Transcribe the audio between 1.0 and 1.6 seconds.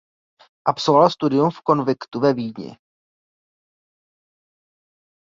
studium